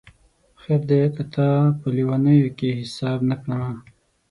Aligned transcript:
خیر 0.61 0.81
دی 0.89 1.01
که 1.15 1.23
تا 1.33 1.47
په 1.79 1.87
لېونیو 1.95 2.49
کي 2.57 2.69
حساب 2.79 3.19
نه 3.29 3.35
کړمه 3.41 3.71